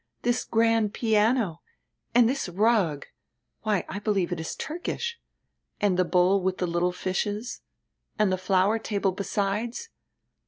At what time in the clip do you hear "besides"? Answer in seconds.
9.11-9.89